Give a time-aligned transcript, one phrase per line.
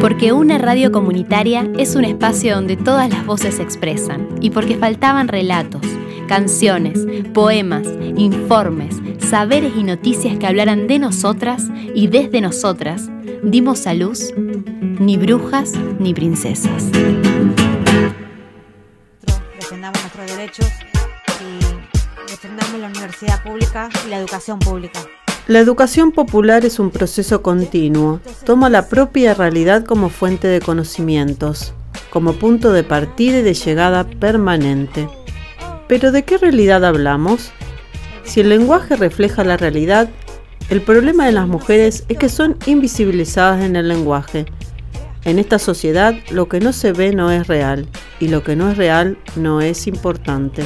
[0.00, 4.76] Porque una radio comunitaria es un espacio donde todas las voces se expresan y porque
[4.76, 5.82] faltaban relatos,
[6.28, 13.10] canciones, poemas, informes, saberes y noticias que hablaran de nosotras y desde nosotras,
[13.42, 16.90] dimos a luz ni brujas ni princesas.
[19.54, 20.66] Defendamos nuestros derechos
[21.40, 25.00] y defendamos la universidad pública y la educación pública.
[25.48, 28.20] La educación popular es un proceso continuo.
[28.44, 31.74] Toma la propia realidad como fuente de conocimientos,
[32.10, 35.08] como punto de partida y de llegada permanente.
[35.88, 37.50] Pero ¿de qué realidad hablamos?
[38.22, 40.08] Si el lenguaje refleja la realidad,
[40.70, 44.46] el problema de las mujeres es que son invisibilizadas en el lenguaje.
[45.24, 47.88] En esta sociedad lo que no se ve no es real
[48.20, 50.62] y lo que no es real no es importante.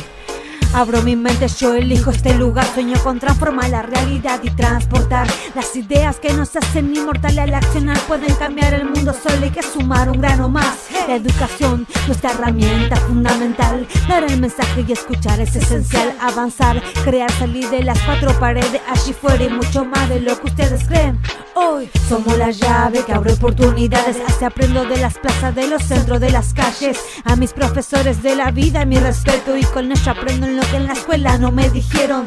[0.75, 2.67] Abro mi mente, yo elijo este lugar.
[2.75, 7.99] Sueño con transformar la realidad y transportar las ideas que nos hacen inmortales al accionar.
[8.01, 10.77] Pueden cambiar el mundo, solo hay que sumar un grano más.
[11.09, 13.87] La educación, nuestra herramienta fundamental.
[14.09, 16.15] Dar el mensaje y escuchar es esencial.
[16.21, 20.47] Avanzar, crear, salir de las cuatro paredes, allí fuera y mucho más de lo que
[20.49, 21.19] ustedes creen.
[21.55, 24.19] Hoy somos la llave que abre oportunidades.
[24.27, 26.99] Así aprendo de las plazas, de los centros, de las calles.
[27.25, 29.57] A mis profesores de la vida, mi respeto.
[29.57, 32.27] Y con ello aprendo en lo que en la escuela no me dijeron.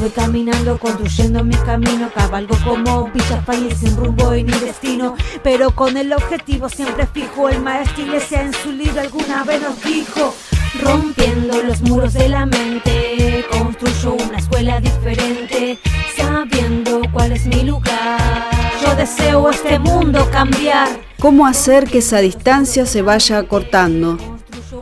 [0.00, 2.10] Voy caminando, construyendo mi camino.
[2.14, 5.14] Cabalgo como Villa País sin rumbo y ni destino.
[5.42, 7.48] Pero con el objetivo siempre fijo.
[7.48, 10.34] El maestro Iglesia en su libro alguna vez nos dijo.
[10.82, 13.44] Rompiendo los muros de la mente.
[13.50, 15.78] Construyo una escuela diferente.
[16.16, 18.50] Sabiendo cuál es mi lugar.
[18.82, 20.88] Yo deseo este mundo cambiar.
[21.18, 24.16] ¿Cómo hacer que esa distancia se vaya acortando?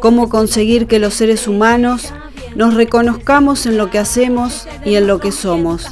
[0.01, 2.13] ¿Cómo conseguir que los seres humanos
[2.55, 5.87] nos reconozcamos en lo que hacemos y en lo que somos,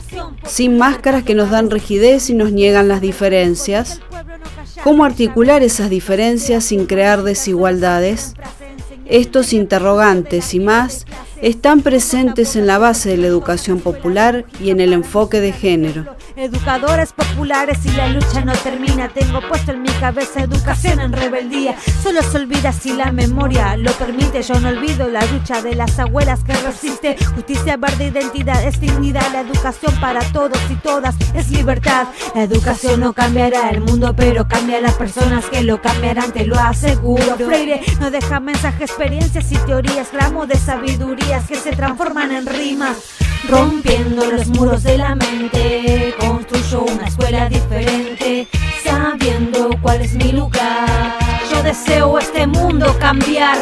[0.47, 4.01] sin máscaras que nos dan rigidez y nos niegan las diferencias?
[4.83, 8.35] ¿Cómo articular esas diferencias sin crear desigualdades?
[9.07, 11.07] Estos interrogantes y más
[11.41, 16.16] están presentes en la base de la educación popular y en el enfoque de género
[16.37, 19.09] educadores populares y la lucha no termina.
[19.09, 21.75] Tengo puesto en mi cabeza educación en rebeldía.
[22.03, 24.43] Solo se olvida si la memoria lo permite.
[24.43, 27.17] Yo no olvido la lucha de las abuelas que resiste.
[27.35, 29.33] Justicia verde, identidad es dignidad.
[29.33, 32.07] La educación para todos y todas es libertad.
[32.35, 36.47] La educación no cambiará el mundo, pero cambia a las personas que lo cambiarán, te
[36.47, 37.37] lo aseguro.
[37.37, 43.26] Freire no deja mensajes, experiencias y teorías, gramos de sabidurías que se transforman en rimas
[43.49, 46.15] rompiendo los muros de la mente.
[46.19, 48.49] Construyo una escuela diferente,
[48.83, 51.17] sabiendo cuál es mi lugar.
[51.51, 53.59] Yo deseo este mundo cambiar,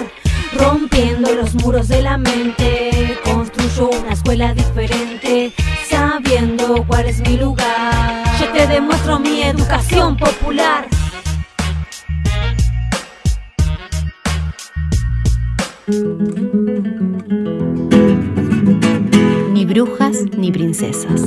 [0.58, 3.18] rompiendo los muros de la mente.
[3.24, 5.52] Construyo una escuela diferente,
[5.88, 8.24] sabiendo cuál es mi lugar.
[8.40, 10.88] Yo te demuestro mi educación popular.
[19.84, 21.20] Brujas ni princesas.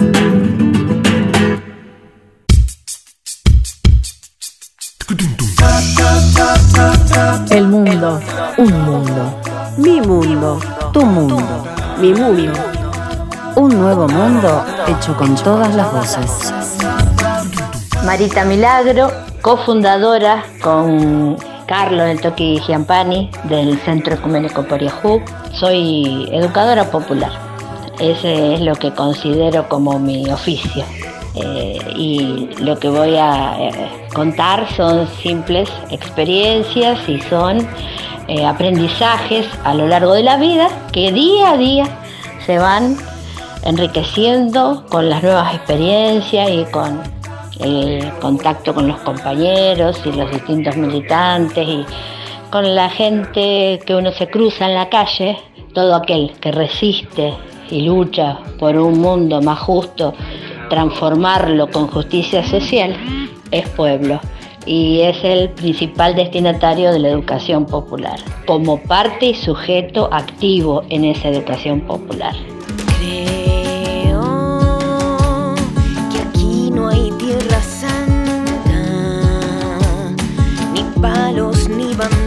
[7.50, 8.19] El mundo,
[8.57, 9.41] un mundo.
[9.78, 10.59] Mi mundo,
[10.91, 11.68] tu mundo.
[12.00, 12.53] Mi mundo.
[13.56, 16.53] Un nuevo mundo hecho con todas las voces.
[18.06, 21.38] Marita Milagro, cofundadora con
[21.68, 25.22] Carlos del Toki Giampani del Centro Ecuménico Poriajú.
[25.53, 27.47] Soy educadora popular.
[28.00, 30.84] Ese es lo que considero como mi oficio.
[31.34, 33.72] Eh, y lo que voy a eh,
[34.13, 37.68] contar son simples experiencias y son
[38.28, 41.86] eh, aprendizajes a lo largo de la vida que día a día
[42.46, 42.97] se van
[43.63, 47.02] enriqueciendo con las nuevas experiencias y con
[47.59, 51.86] el contacto con los compañeros y los distintos militantes y
[52.50, 55.38] con la gente que uno se cruza en la calle,
[55.74, 57.34] todo aquel que resiste
[57.72, 60.14] y lucha por un mundo más justo,
[60.70, 62.96] transformarlo con justicia social,
[63.52, 64.19] es pueblo
[64.66, 71.06] y es el principal destinatario de la educación popular, como parte y sujeto activo en
[71.06, 72.36] esa educación popular.
[73.00, 74.25] Creo
[76.12, 78.84] que aquí no hay tierra santa,
[80.74, 82.26] ni palos ni banderas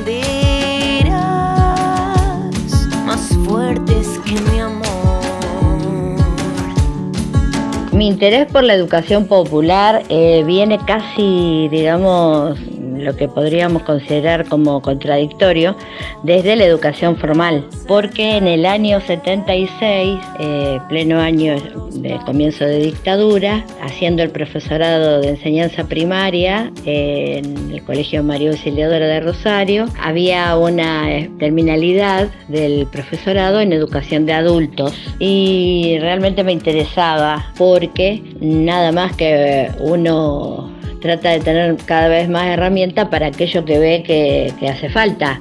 [8.20, 12.58] interés por la educación popular eh, viene casi, digamos,
[13.00, 15.76] lo que podríamos considerar como contradictorio
[16.22, 21.56] desde la educación formal, porque en el año 76, eh, pleno año
[21.92, 29.06] de comienzo de dictadura, haciendo el profesorado de enseñanza primaria en el Colegio María Auxiliadora
[29.06, 31.08] de Rosario, había una
[31.38, 34.94] terminalidad del profesorado en educación de adultos.
[35.18, 40.70] Y realmente me interesaba porque nada más que uno
[41.00, 45.40] trata de tener cada vez más herramientas para aquello que ve que, hace falta.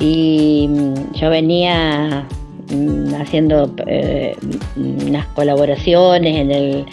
[0.00, 2.24] Y mm, yo venía
[2.70, 4.36] mm, haciendo eh,
[4.76, 6.86] unas colaboraciones en el,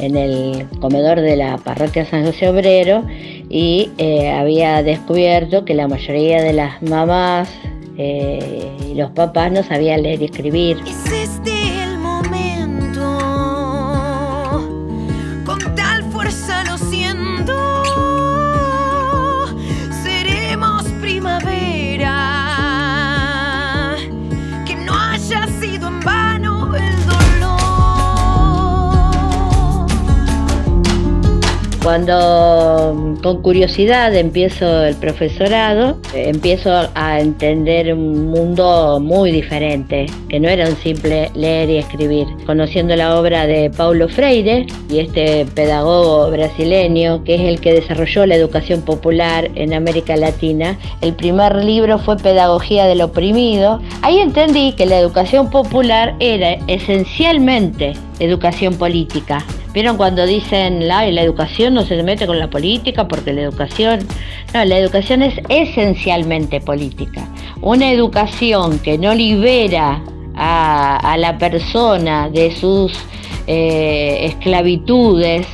[0.00, 3.04] en el comedor de la parroquia San José Obrero
[3.48, 7.50] y eh, había descubierto que la mayoría de las mamás
[7.98, 10.78] eh, y los papás no sabían leer y escribir.
[31.82, 40.48] Cuando con curiosidad empiezo el profesorado, empiezo a entender un mundo muy diferente, que no
[40.48, 42.28] era un simple leer y escribir.
[42.46, 48.26] Conociendo la obra de Paulo Freire y este pedagogo brasileño, que es el que desarrolló
[48.26, 53.80] la educación popular en América Latina, el primer libro fue Pedagogía del Oprimido.
[54.02, 61.22] Ahí entendí que la educación popular era esencialmente educación política ¿Vieron cuando dicen la, la
[61.22, 64.00] educación no se mete con la política porque la educación...
[64.52, 67.26] No, la educación es esencialmente política.
[67.62, 70.02] Una educación que no libera
[70.34, 72.92] a, la persona de sus
[73.46, 75.46] eh, esclavitudes,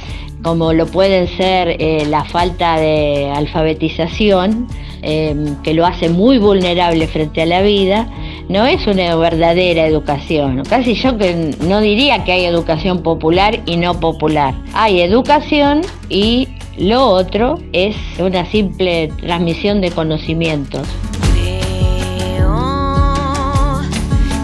[0.43, 4.67] como lo pueden ser eh, la falta de alfabetización,
[5.03, 8.09] eh, que lo hace muy vulnerable frente a la vida,
[8.49, 10.63] no es una verdadera educación.
[10.69, 14.55] Casi yo que no diría que hay educación popular y no popular.
[14.73, 16.49] Hay educación y
[16.79, 20.87] lo otro es una simple transmisión de conocimientos.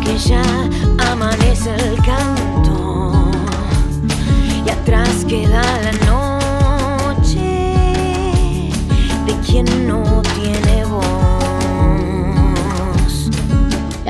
[0.04, 0.42] que ya
[1.10, 3.12] amanece el canto
[4.66, 5.92] y atrás queda la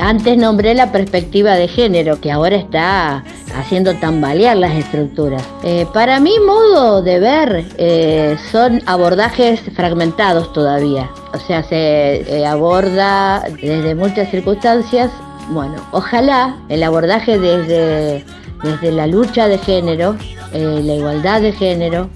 [0.05, 3.23] Antes nombré la perspectiva de género, que ahora está
[3.55, 5.41] haciendo tambalear las estructuras.
[5.63, 11.09] Eh, para mi modo de ver, eh, son abordajes fragmentados todavía.
[11.33, 15.09] O sea, se eh, aborda desde muchas circunstancias.
[15.49, 18.23] Bueno, ojalá el abordaje desde,
[18.61, 20.15] desde la lucha de género,
[20.53, 22.11] la igualdad de género,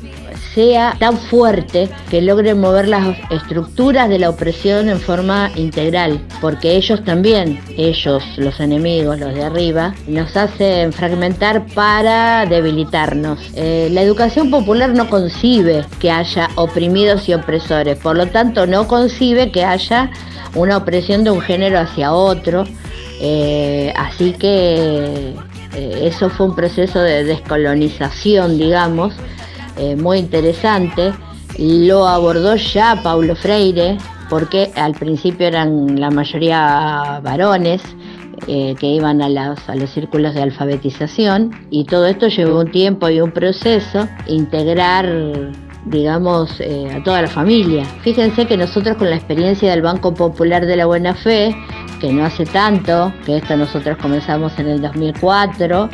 [0.59, 6.75] sea tan fuerte que logre mover las estructuras de la opresión en forma integral, porque
[6.75, 13.39] ellos también, ellos, los enemigos, los de arriba, nos hacen fragmentar para debilitarnos.
[13.55, 18.85] Eh, la educación popular no concibe que haya oprimidos y opresores, por lo tanto no
[18.85, 20.11] concibe que haya
[20.55, 22.65] una opresión de un género hacia otro,
[23.21, 25.35] eh, así que
[25.73, 29.13] eh, eso fue un proceso de descolonización, digamos,
[29.79, 31.13] eh, muy interesante.
[31.57, 33.97] Lo abordó ya Paulo Freire,
[34.29, 37.81] porque al principio eran la mayoría varones
[38.47, 42.71] eh, que iban a los, a los círculos de alfabetización y todo esto llevó un
[42.71, 45.51] tiempo y un proceso integrar
[45.85, 47.85] digamos, eh, a toda la familia.
[48.01, 51.55] Fíjense que nosotros con la experiencia del Banco Popular de la Buena Fe,
[51.99, 55.89] que no hace tanto, que esto nosotros comenzamos en el 2004,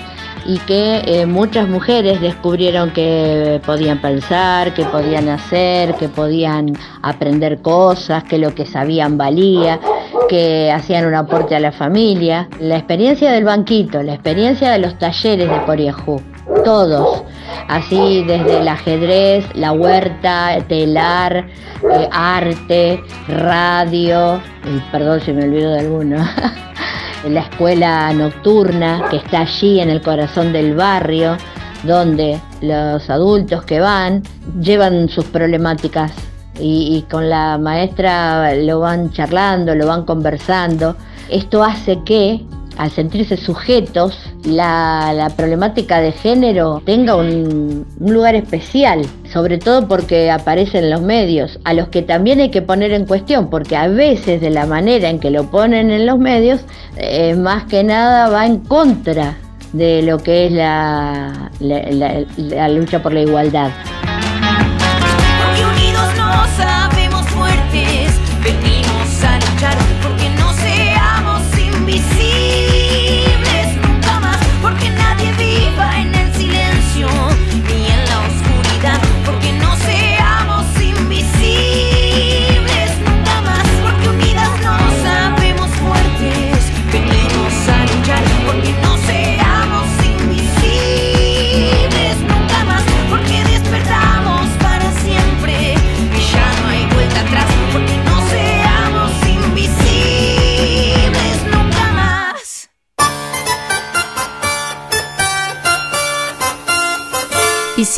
[0.45, 7.61] y que eh, muchas mujeres descubrieron que podían pensar, que podían hacer, que podían aprender
[7.61, 9.79] cosas, que lo que sabían valía,
[10.29, 12.47] que hacían un aporte a la familia.
[12.59, 16.21] La experiencia del banquito, la experiencia de los talleres de Poriajú,
[16.63, 17.23] todos,
[17.67, 21.47] así desde el ajedrez, la huerta, telar,
[21.91, 24.39] eh, arte, radio,
[24.91, 26.17] perdón si me olvido de alguno.
[27.29, 31.38] la escuela nocturna que está allí en el corazón del barrio,
[31.84, 34.24] donde los adultos que van
[34.60, 36.12] llevan sus problemáticas
[36.60, 40.96] y, con la maestra lo van charlando, lo van conversando.
[41.29, 42.46] Esto hace que
[42.77, 50.79] al sentirse sujetos, la, problemática de género tenga un, lugar especial, sobre todo porque aparece
[50.79, 54.41] en los medios, a los que también hay que poner en cuestión, porque a veces
[54.41, 56.62] de la manera en que lo ponen en los medios,
[56.98, 59.38] eh, más que nada va en contra
[59.74, 61.50] de lo que es la,
[62.70, 63.72] lucha por la igualdad.
[65.75, 68.20] unidos no sabemos fuertes.
[68.44, 69.94] Venimos a luchar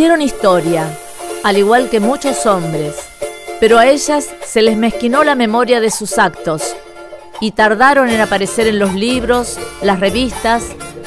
[0.08, 0.98] Hicieron historia,
[1.44, 2.96] al igual que muchos hombres,
[3.60, 6.78] pero a ellas se les mezquinó la memoria de sus actos
[7.42, 10.64] y tardaron en aparecer en los libros, las revistas,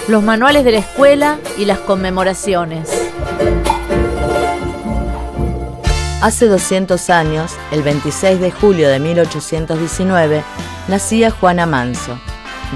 [0.07, 2.91] los manuales de la escuela y las conmemoraciones.
[6.21, 10.43] Hace 200 años, el 26 de julio de 1819,
[10.89, 12.21] nacía Juana Manso,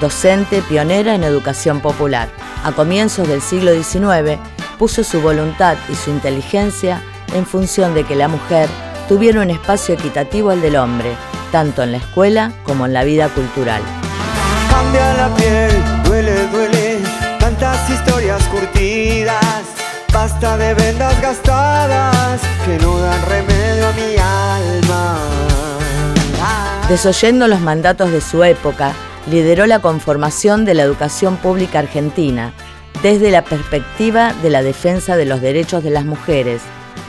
[0.01, 2.31] docente pionera en educación popular.
[2.65, 4.39] A comienzos del siglo XIX,
[4.79, 7.03] puso su voluntad y su inteligencia
[7.35, 8.69] en función de que la mujer
[9.09, 11.11] tuviera un espacio equitativo al del hombre,
[11.53, 13.83] tanto en la escuela como en la vida cultural.
[14.71, 15.71] Cambia la piel,
[16.05, 16.99] duele, duele,
[17.39, 19.65] tantas historias curtidas,
[20.13, 25.19] basta de vendas gastadas que no dan remedio a mi alma.
[26.41, 26.87] Ah.
[26.89, 28.93] Desoyendo los mandatos de su época,
[29.31, 32.53] lideró la conformación de la educación pública argentina
[33.05, 36.63] desde la perspectiva de la defensa de los derechos de las mujeres,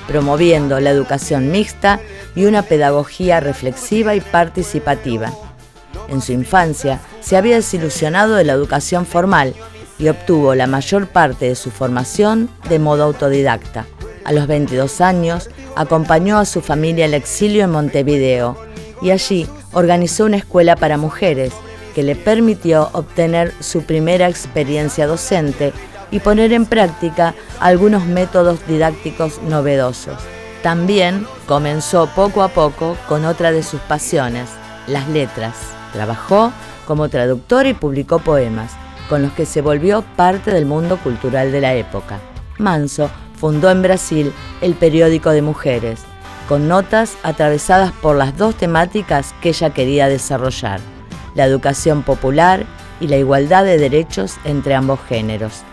[0.09, 2.01] promoviendo la educación mixta
[2.35, 5.31] y una pedagogía reflexiva y participativa.
[6.09, 9.53] En su infancia se había desilusionado de la educación formal
[9.97, 13.85] y obtuvo la mayor parte de su formación de modo autodidacta.
[14.25, 18.57] A los 22 años acompañó a su familia al exilio en Montevideo
[19.01, 21.53] y allí organizó una escuela para mujeres
[21.95, 25.71] que le permitió obtener su primera experiencia docente
[26.11, 30.17] y poner en práctica algunos métodos didácticos novedosos.
[30.61, 34.49] También comenzó poco a poco con otra de sus pasiones,
[34.87, 35.55] las letras.
[35.93, 36.51] Trabajó
[36.85, 38.73] como traductor y publicó poemas,
[39.09, 42.19] con los que se volvió parte del mundo cultural de la época.
[42.57, 43.09] Manso
[43.39, 46.01] fundó en Brasil el periódico de mujeres,
[46.49, 50.79] con notas atravesadas por las dos temáticas que ella quería desarrollar,
[51.35, 52.65] la educación popular
[52.99, 55.63] y la igualdad de derechos entre ambos géneros.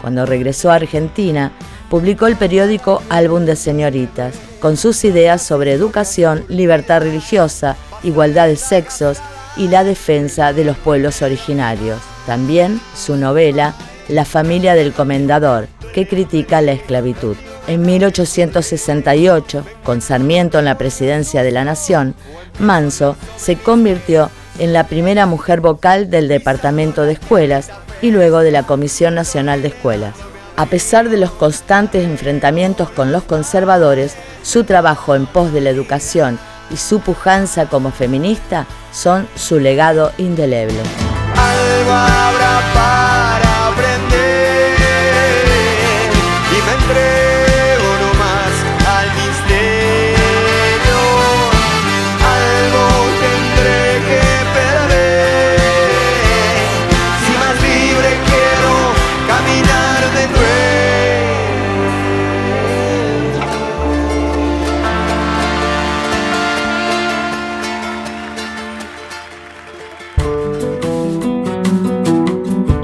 [0.00, 1.52] Cuando regresó a Argentina,
[1.88, 8.56] publicó el periódico Álbum de Señoritas, con sus ideas sobre educación, libertad religiosa, igualdad de
[8.56, 9.18] sexos
[9.56, 12.00] y la defensa de los pueblos originarios.
[12.26, 13.74] También su novela
[14.08, 17.36] La familia del comendador, que critica la esclavitud.
[17.66, 22.14] En 1868, con Sarmiento en la presidencia de la Nación,
[22.58, 27.70] Manso se convirtió en la primera mujer vocal del Departamento de Escuelas
[28.02, 30.14] y luego de la Comisión Nacional de Escuelas.
[30.56, 35.70] A pesar de los constantes enfrentamientos con los conservadores, su trabajo en pos de la
[35.70, 36.38] educación
[36.70, 40.80] y su pujanza como feminista son su legado indeleble.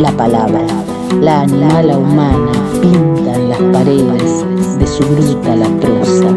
[0.00, 0.62] La palabra,
[1.20, 6.30] la animala humana pinta en las paredes de su bruta la prosa,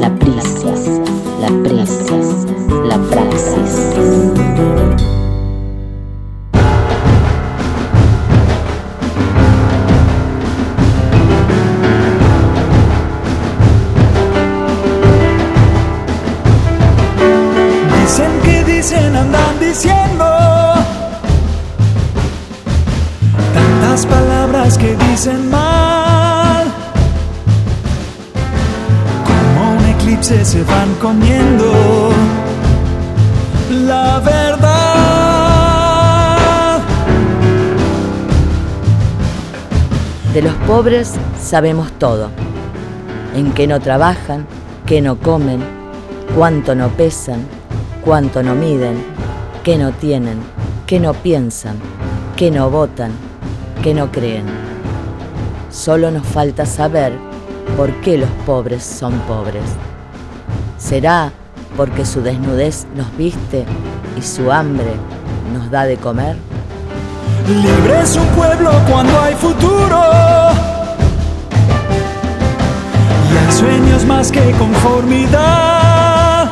[0.00, 0.74] la prisa,
[1.40, 2.16] la presa,
[2.88, 3.94] la praxis.
[18.00, 20.53] Dicen que dicen, andan diciendo
[23.94, 26.66] tantas palabras que dicen mal.
[29.24, 32.10] Como un eclipse se van comiendo
[33.86, 34.70] la verdad.
[40.32, 42.30] De los pobres sabemos todo.
[43.36, 44.46] En qué no trabajan,
[44.86, 45.62] qué no comen,
[46.34, 47.46] cuánto no pesan,
[48.04, 49.04] cuánto no miden,
[49.62, 50.38] qué no tienen,
[50.86, 51.76] qué no piensan,
[52.36, 53.12] qué no votan,
[53.82, 54.44] qué no creen.
[55.70, 57.12] Solo nos falta saber
[57.76, 59.64] por qué los pobres son pobres.
[60.78, 61.32] ¿Será
[61.76, 63.64] porque su desnudez nos viste
[64.16, 64.94] y su hambre
[65.52, 66.36] nos da de comer.
[67.48, 70.00] Libre es un pueblo cuando hay futuro.
[73.32, 76.50] Y hay sueños más que conformidad.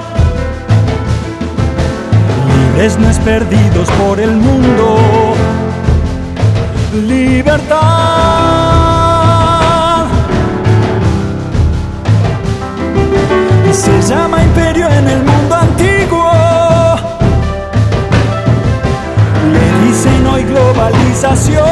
[2.74, 4.98] Libres no es perdidos por el mundo.
[6.92, 7.80] Libertad.
[13.72, 16.30] Se llama imperio en el mundo antiguo.
[19.52, 21.62] Le dicen hoy globalización.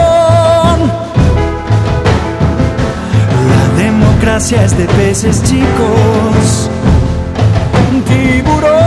[3.50, 6.70] La democracia es de peces chicos.
[7.92, 8.79] Un tiburón.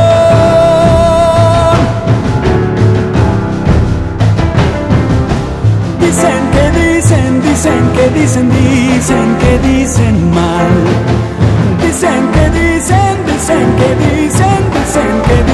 [7.53, 10.71] Dicen, dicen que dicen, dicen que dicen mal.
[11.81, 15.52] Dicen que dicen, dicen que dicen,